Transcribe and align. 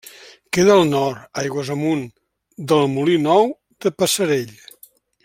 Queda 0.55 0.71
al 0.75 0.87
nord, 0.93 1.27
aigües 1.41 1.69
amunt, 1.75 2.01
del 2.73 2.89
Molí 2.97 3.19
Nou 3.27 3.47
de 3.87 3.93
Passerell. 4.01 4.55